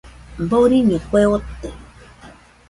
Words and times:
Doriño 0.53 0.97
kue 1.11 1.21
ote. 1.35 1.69